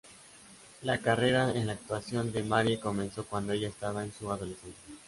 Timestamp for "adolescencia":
4.31-4.95